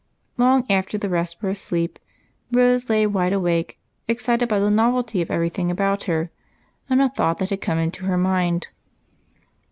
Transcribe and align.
Long 0.35 0.65
after 0.67 0.97
the 0.97 1.09
rest 1.09 1.43
were 1.43 1.49
asleep, 1.49 1.99
Rose 2.51 2.89
lay 2.89 3.05
wide 3.05 3.33
awake, 3.33 3.77
excited 4.07 4.49
by 4.49 4.57
the 4.59 4.71
novelty 4.71 5.21
of 5.21 5.29
all 5.29 5.69
about 5.69 6.05
her, 6.05 6.31
and 6.89 6.99
a 7.03 7.07
thought 7.09 7.37
that 7.37 7.51
had 7.51 7.61
come 7.61 7.77
into 7.77 8.05
her 8.05 8.17
mind. 8.17 8.69